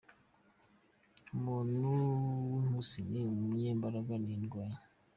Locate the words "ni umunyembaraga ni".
3.09-4.31